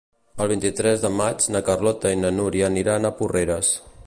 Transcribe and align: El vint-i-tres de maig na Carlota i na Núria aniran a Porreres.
El 0.45 0.47
vint-i-tres 0.51 1.03
de 1.03 1.11
maig 1.19 1.47
na 1.57 1.63
Carlota 1.69 2.17
i 2.17 2.19
na 2.25 2.35
Núria 2.39 2.71
aniran 2.75 3.07
a 3.13 3.17
Porreres. 3.23 3.75